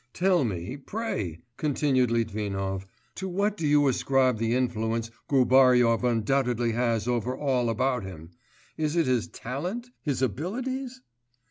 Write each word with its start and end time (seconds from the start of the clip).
'Tell 0.13 0.43
me, 0.43 0.75
pray,' 0.77 1.43
continued 1.57 2.09
Litvinov, 2.09 2.87
'to 3.13 3.29
what 3.29 3.55
do 3.55 3.67
you 3.67 3.87
ascribe 3.87 4.39
the 4.39 4.55
influence 4.55 5.11
Gubaryov 5.29 6.03
undoubtedly 6.03 6.71
has 6.71 7.07
over 7.07 7.37
all 7.37 7.69
about 7.69 8.03
him? 8.03 8.31
Is 8.77 8.95
it 8.95 9.05
his 9.05 9.27
talent, 9.27 9.91
his 10.01 10.23
abilities? 10.23 11.01